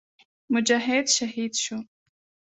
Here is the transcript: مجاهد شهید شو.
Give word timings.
مجاهد 0.49 1.07
شهید 1.07 1.53
شو. 1.63 1.77